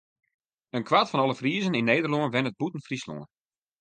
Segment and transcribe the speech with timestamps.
[0.77, 3.21] In kwart fan alle Friezen yn Nederlân wennet bûten Fryslân.